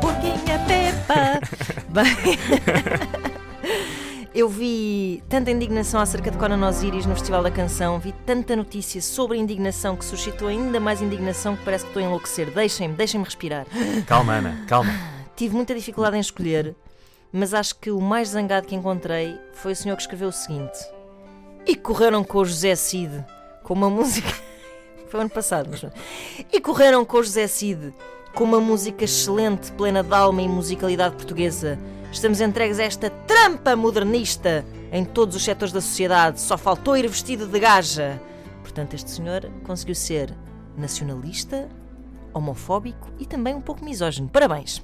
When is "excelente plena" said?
29.04-30.02